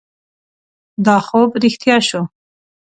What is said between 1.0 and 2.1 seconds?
دا خوب رښتیا